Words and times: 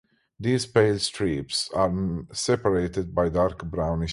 These 0.39 0.65
pale 0.65 0.97
stripes 0.97 1.69
are 1.75 2.25
separated 2.33 3.13
by 3.13 3.29
dark 3.29 3.63
brownish 3.65 4.09
stripes. 4.09 4.09